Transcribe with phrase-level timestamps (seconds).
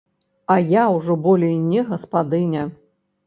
[0.53, 2.63] А я ўжо болей не гаспадыня.